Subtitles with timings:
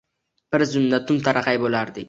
[0.55, 1.99] Bir zumda tum-taraqay boʻlardik.